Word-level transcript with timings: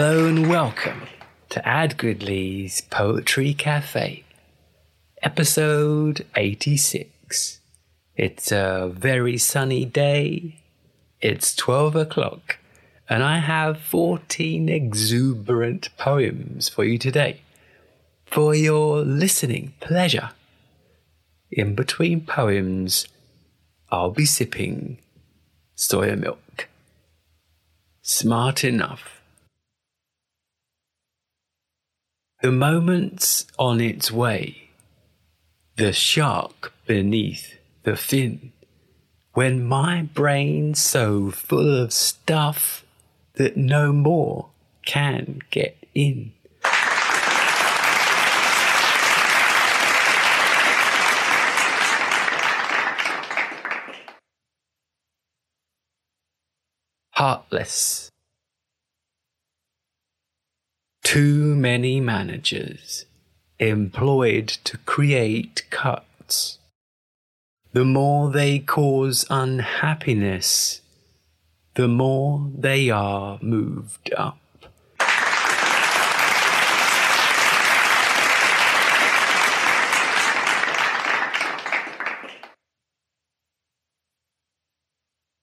Hello 0.00 0.28
and 0.28 0.48
welcome 0.48 1.08
to 1.48 1.68
Ad 1.68 1.98
Gridley's 1.98 2.82
Poetry 2.82 3.52
Cafe, 3.52 4.22
episode 5.24 6.24
86. 6.36 7.58
It's 8.14 8.52
a 8.52 8.92
very 8.94 9.36
sunny 9.38 9.84
day. 9.84 10.60
It's 11.20 11.52
12 11.52 11.96
o'clock, 11.96 12.58
and 13.08 13.24
I 13.24 13.38
have 13.38 13.80
14 13.80 14.68
exuberant 14.68 15.88
poems 15.98 16.68
for 16.68 16.84
you 16.84 16.96
today 16.96 17.40
for 18.24 18.54
your 18.54 19.00
listening 19.00 19.74
pleasure. 19.80 20.30
In 21.50 21.74
between 21.74 22.20
poems, 22.20 23.08
I'll 23.90 24.12
be 24.12 24.26
sipping 24.26 24.98
soya 25.76 26.16
milk. 26.16 26.68
Smart 28.00 28.62
enough. 28.62 29.16
The 32.40 32.52
moment's 32.52 33.46
on 33.58 33.80
its 33.80 34.12
way, 34.12 34.70
the 35.74 35.92
shark 35.92 36.72
beneath 36.86 37.58
the 37.82 37.96
fin, 37.96 38.52
when 39.32 39.64
my 39.64 40.02
brain's 40.02 40.80
so 40.80 41.32
full 41.32 41.82
of 41.82 41.92
stuff 41.92 42.84
that 43.34 43.56
no 43.56 43.92
more 43.92 44.50
can 44.86 45.40
get 45.50 45.84
in. 45.96 46.32
Heartless. 57.10 58.12
Too 61.10 61.56
many 61.56 62.02
managers 62.02 63.06
employed 63.58 64.46
to 64.64 64.76
create 64.76 65.62
cuts. 65.70 66.58
The 67.72 67.86
more 67.86 68.30
they 68.30 68.58
cause 68.58 69.24
unhappiness, 69.30 70.82
the 71.76 71.88
more 71.88 72.50
they 72.54 72.90
are 72.90 73.38
moved 73.40 74.12
up. 74.18 74.38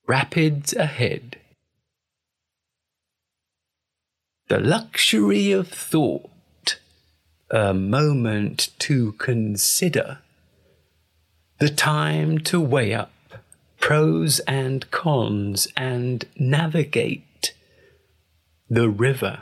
Rapids 0.06 0.74
ahead. 0.74 1.38
The 4.48 4.60
luxury 4.60 5.52
of 5.52 5.70
thought, 5.70 6.78
a 7.50 7.74
moment 7.74 8.70
to 8.78 9.14
consider, 9.14 10.20
the 11.60 11.70
time 11.70 12.38
to 12.40 12.62
weigh 12.62 12.94
up 12.94 13.12
pros 13.80 14.40
and 14.42 14.90
cons 14.92 15.68
and 15.76 16.26
navigate 16.38 17.54
the 18.70 18.88
river. 18.88 19.42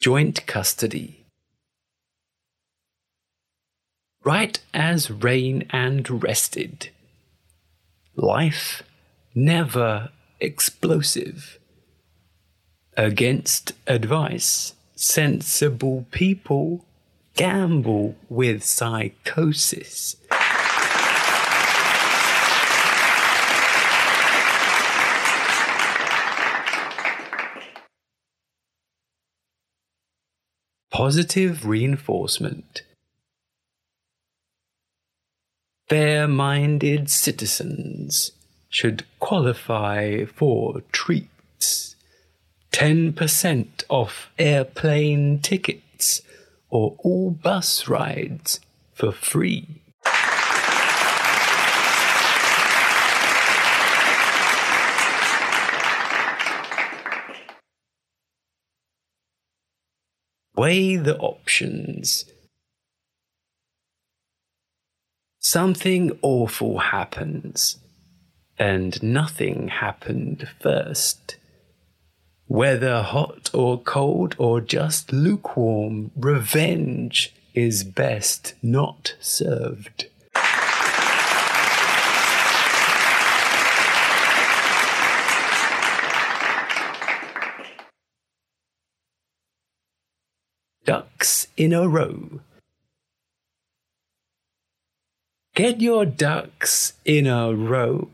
Joint 0.00 0.46
custody. 0.46 1.21
Right 4.24 4.58
as 4.72 5.10
rain 5.10 5.66
and 5.70 6.22
rested. 6.22 6.90
Life 8.14 8.82
never 9.34 10.10
explosive. 10.40 11.58
Against 12.96 13.72
advice, 13.86 14.74
sensible 14.94 16.06
people 16.10 16.84
gamble 17.34 18.14
with 18.28 18.62
psychosis. 18.62 20.16
Positive 30.90 31.66
reinforcement 31.66 32.82
fair 35.92 36.26
minded 36.26 37.10
citizens 37.10 38.32
should 38.70 39.04
qualify 39.20 40.24
for 40.24 40.80
treats. 40.90 41.96
10% 42.72 43.84
off 43.90 44.30
airplane 44.38 45.38
tickets 45.40 46.22
or 46.70 46.96
all 47.00 47.30
bus 47.30 47.88
rides 47.88 48.58
for 48.94 49.12
free. 49.12 49.82
Weigh 60.56 60.96
the 60.96 61.18
options 61.18 62.24
something 65.52 66.10
awful 66.22 66.78
happens, 66.78 67.76
and 68.58 69.02
nothing 69.02 69.68
happened 69.68 70.48
first. 70.62 71.36
Whether 72.46 73.02
hot 73.02 73.50
or 73.52 73.78
cold 73.78 74.34
or 74.38 74.62
just 74.62 75.12
lukewarm, 75.12 76.10
revenge 76.16 77.34
is 77.52 77.84
best 77.84 78.54
not 78.62 79.14
served. 79.20 80.06
Ducks 90.86 91.46
in 91.58 91.74
a 91.74 91.86
row 91.86 92.40
Get 95.54 95.82
your 95.82 96.06
ducks 96.06 96.94
in 97.04 97.26
a 97.26 97.52
row. 97.52 98.08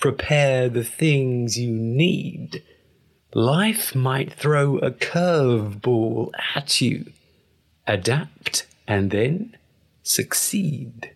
Prepare 0.00 0.68
the 0.68 0.82
things 0.82 1.56
you 1.56 1.70
need. 1.70 2.64
Life 3.34 3.94
might 3.94 4.32
throw 4.32 4.78
a 4.78 4.90
curveball 4.90 6.32
at 6.56 6.80
you. 6.80 7.12
Adapt 7.86 8.66
and 8.88 9.12
then 9.12 9.56
succeed. 10.02 11.12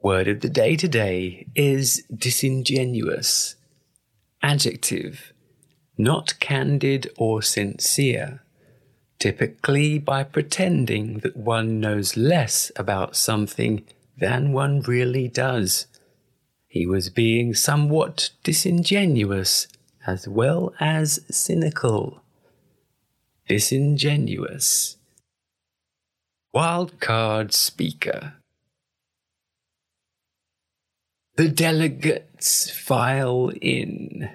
Word 0.00 0.26
of 0.26 0.40
the 0.40 0.48
day 0.48 0.76
today 0.76 1.48
is 1.54 2.02
disingenuous. 2.16 3.56
Adjective 4.42 5.34
not 5.96 6.38
candid 6.40 7.10
or 7.16 7.42
sincere, 7.42 8.42
typically 9.18 9.98
by 9.98 10.24
pretending 10.24 11.18
that 11.18 11.36
one 11.36 11.80
knows 11.80 12.16
less 12.16 12.72
about 12.76 13.16
something 13.16 13.84
than 14.16 14.52
one 14.52 14.80
really 14.82 15.28
does. 15.28 15.86
He 16.66 16.86
was 16.86 17.10
being 17.10 17.54
somewhat 17.54 18.30
disingenuous 18.42 19.68
as 20.06 20.26
well 20.26 20.74
as 20.80 21.20
cynical. 21.30 22.22
Disingenuous. 23.46 24.96
Wildcard 26.54 27.52
speaker. 27.52 28.34
The 31.36 31.48
delegates 31.48 32.70
file 32.70 33.50
in 33.60 34.30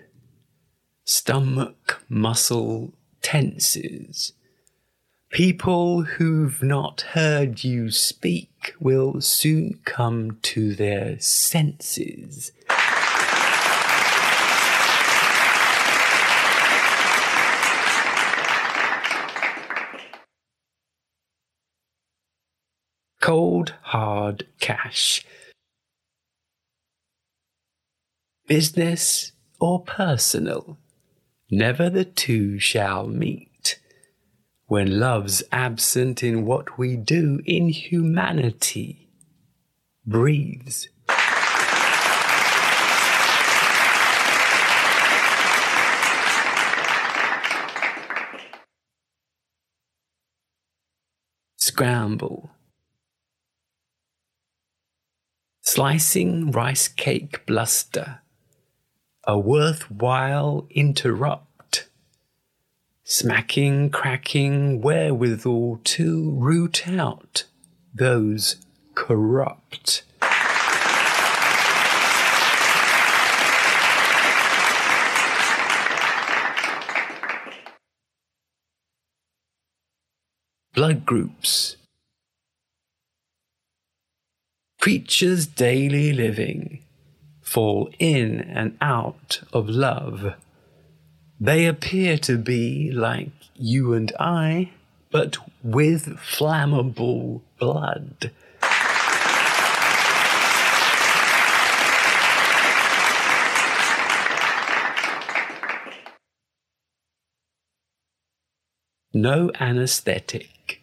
stomach 1.09 2.03
muscle 2.09 2.93
tenses. 3.21 4.33
People 5.29 6.01
who've 6.01 6.61
not 6.61 6.99
heard 7.13 7.63
you 7.63 7.89
speak 7.91 8.75
will 8.81 9.21
soon 9.21 9.79
come 9.85 10.37
to 10.41 10.75
their 10.75 11.17
senses. 11.21 12.51
Cold 23.21 23.75
hard 23.81 24.45
cash. 24.59 25.25
Business 28.45 29.31
or 29.61 29.81
personal? 29.83 30.77
Never 31.49 31.89
the 31.89 32.05
two 32.05 32.59
shall 32.59 33.07
meet. 33.07 33.79
When 34.65 34.99
love's 34.99 35.43
absent 35.51 36.23
in 36.23 36.45
what 36.45 36.77
we 36.77 36.97
do 36.97 37.41
in 37.45 37.69
humanity, 37.69 39.09
breathes. 40.05 40.89
Scramble. 51.55 52.51
Slicing 55.61 56.51
rice 56.51 56.87
cake 56.87 57.45
bluster. 57.45 58.21
A 59.29 59.37
worthwhile 59.37 60.65
interrupt. 60.69 61.89
Smacking, 63.03 63.89
cracking 63.89 64.79
wherewithal 64.79 65.81
to 65.83 66.31
root 66.31 66.87
out 66.87 67.43
those 67.93 68.55
corrupt. 68.95 70.03
Blood 80.73 81.05
groups 81.05 81.75
creatures 84.79 85.45
daily 85.47 86.13
living 86.13 86.81
fall 87.47 87.89
in 87.97 88.41
and 88.41 88.77
out 88.81 89.39
of 89.53 89.69
love. 89.69 90.35
They 91.39 91.65
appear 91.65 92.17
to 92.17 92.37
be 92.37 92.91
like 92.91 93.29
you 93.55 93.93
and 93.93 94.11
I, 94.19 94.71
but 95.11 95.37
with 95.63 96.17
flammable 96.17 97.41
blood. 97.57 98.31
No 109.13 109.51
anesthetic. 109.57 110.81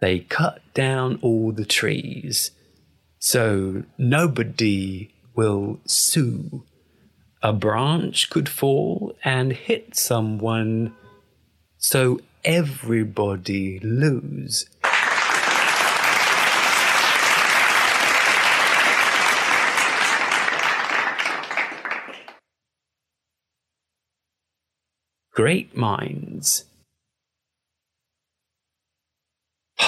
they 0.00 0.20
cut 0.20 0.60
down 0.74 1.18
all 1.22 1.52
the 1.52 1.64
trees. 1.64 2.52
So 3.18 3.84
nobody 3.96 5.10
will 5.34 5.80
sue. 5.84 6.64
A 7.42 7.52
branch 7.52 8.30
could 8.30 8.48
fall 8.48 9.16
and 9.24 9.52
hit 9.52 9.96
someone, 9.96 10.94
so 11.76 12.20
everybody 12.44 13.78
lose. 13.80 14.68
Great 25.32 25.76
minds 25.76 26.64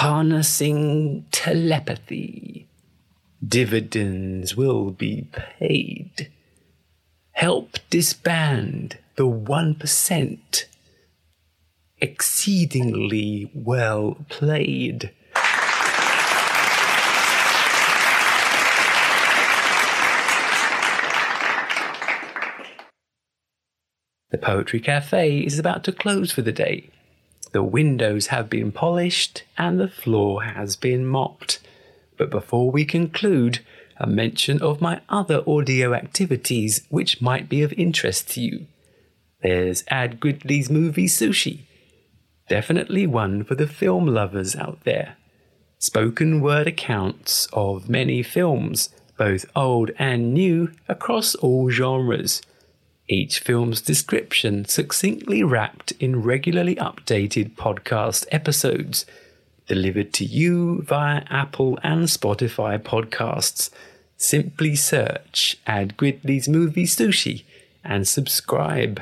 harnessing 0.01 1.23
telepathy. 1.31 2.67
Dividends 3.45 4.55
will 4.55 4.91
be 4.91 5.27
paid. 5.31 6.31
Help 7.31 7.77
disband 7.89 8.99
the 9.15 9.25
1%. 9.25 10.65
Exceedingly 11.97 13.51
well 13.55 14.17
played. 14.29 15.11
The 24.29 24.37
Poetry 24.37 24.79
Cafe 24.79 25.39
is 25.39 25.57
about 25.57 25.83
to 25.85 25.91
close 25.91 26.31
for 26.31 26.43
the 26.43 26.51
day. 26.51 26.91
The 27.53 27.63
windows 27.63 28.27
have 28.27 28.49
been 28.49 28.71
polished 28.71 29.43
and 29.57 29.79
the 29.79 29.87
floor 29.87 30.43
has 30.43 30.75
been 30.75 31.07
mopped. 31.07 31.59
But 32.21 32.29
before 32.29 32.69
we 32.69 32.85
conclude, 32.85 33.61
a 33.97 34.05
mention 34.05 34.61
of 34.61 34.79
my 34.79 35.01
other 35.09 35.41
audio 35.49 35.95
activities 35.95 36.85
which 36.89 37.19
might 37.19 37.49
be 37.49 37.63
of 37.63 37.73
interest 37.73 38.29
to 38.33 38.41
you. 38.41 38.67
There's 39.41 39.83
Ad 39.87 40.19
Gridley's 40.19 40.69
movie 40.69 41.07
Sushi. 41.07 41.61
Definitely 42.47 43.07
one 43.07 43.43
for 43.43 43.55
the 43.55 43.65
film 43.65 44.05
lovers 44.05 44.55
out 44.55 44.83
there. 44.83 45.15
Spoken 45.79 46.41
word 46.41 46.67
accounts 46.67 47.47
of 47.53 47.89
many 47.89 48.21
films, 48.21 48.89
both 49.17 49.47
old 49.55 49.89
and 49.97 50.31
new, 50.31 50.71
across 50.87 51.33
all 51.33 51.71
genres 51.71 52.43
each 53.07 53.39
film's 53.39 53.81
description 53.81 54.63
succinctly 54.65 55.43
wrapped 55.43 55.91
in 55.99 56.21
regularly 56.21 56.75
updated 56.75 57.55
podcast 57.55 58.27
episodes, 58.31 59.07
delivered 59.67 60.13
to 60.13 60.25
you 60.25 60.81
via 60.83 61.23
Apple 61.29 61.79
and 61.83 62.05
Spotify 62.05 62.79
podcasts. 62.79 63.69
Simply 64.17 64.75
search 64.75 65.57
Ad 65.65 65.97
Gridley's 65.97 66.47
Movie 66.47 66.85
Sushi 66.85 67.43
and 67.83 68.07
subscribe. 68.07 69.01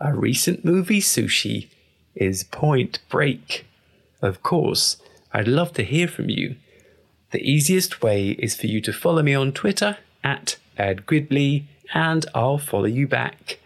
A 0.00 0.14
recent 0.14 0.64
movie 0.64 1.00
sushi 1.00 1.68
is 2.14 2.44
Point 2.44 2.98
Break. 3.08 3.66
Of 4.22 4.42
course, 4.42 4.96
I'd 5.32 5.48
love 5.48 5.72
to 5.74 5.84
hear 5.84 6.06
from 6.06 6.28
you. 6.28 6.56
The 7.30 7.42
easiest 7.42 8.02
way 8.02 8.30
is 8.30 8.54
for 8.54 8.66
you 8.66 8.80
to 8.82 8.92
follow 8.92 9.22
me 9.22 9.34
on 9.34 9.52
Twitter 9.52 9.98
at 10.22 10.56
Ad 10.78 11.06
Gridley 11.06 11.66
and 11.92 12.26
I'll 12.34 12.58
follow 12.58 12.86
you 12.86 13.06
back. 13.06 13.58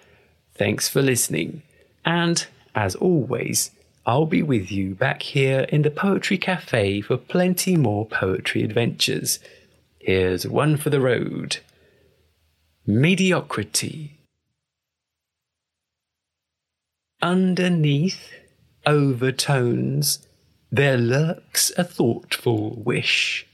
Thanks 0.55 0.89
for 0.89 1.03
listening, 1.03 1.63
and 2.05 2.47
as 2.75 2.95
always, 2.97 3.71
I'll 4.09 4.25
be 4.25 4.43
with 4.43 4.73
you 4.73 4.95
back 4.95 5.23
here 5.23 5.67
in 5.69 5.83
the 5.83 5.91
Poetry 5.91 6.39
Cafe 6.39 7.03
for 7.03 7.19
plenty 7.19 7.77
more 7.77 8.07
poetry 8.07 8.62
adventures. 8.62 9.38
Here's 9.99 10.49
one 10.49 10.79
for 10.79 10.88
the 10.88 10.99
road 10.99 11.59
Mediocrity. 12.87 14.19
Underneath 17.21 18.33
overtones, 18.87 20.27
there 20.73 20.97
lurks 20.97 21.71
a 21.77 21.85
thoughtful 21.85 22.77
wish. 22.83 23.47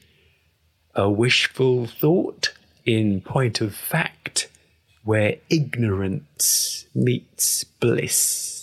A 0.95 1.11
wishful 1.11 1.89
thought, 1.89 2.55
in 2.87 3.23
point 3.23 3.61
of 3.61 3.75
fact, 3.75 4.49
where 5.03 5.35
ignorance 5.51 6.87
meets 6.95 7.65
bliss. 7.65 8.54